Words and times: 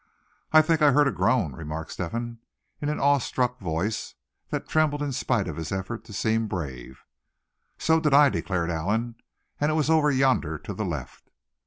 "I 0.51 0.63
think 0.63 0.81
I 0.81 0.93
heard 0.93 1.07
a 1.07 1.11
groan!" 1.11 1.53
remarked 1.53 1.91
Step 1.91 2.11
hen, 2.11 2.39
in 2.81 2.89
an 2.89 2.99
awe 2.99 3.19
struck 3.19 3.59
voice, 3.59 4.15
that 4.49 4.67
trembled 4.67 5.03
in 5.03 5.11
spite 5.11 5.47
of 5.47 5.57
his 5.57 5.71
effort 5.71 6.03
to 6.05 6.11
seem 6.11 6.47
brave. 6.47 7.05
"So 7.77 7.99
did 7.99 8.11
I," 8.11 8.29
declared 8.29 8.71
Allan; 8.71 9.17
"and 9.59 9.69
it 9.69 9.75
was 9.75 9.91
over 9.91 10.09
yonder 10.09 10.57
to 10.57 10.73
the 10.73 10.85
left." 10.85 11.29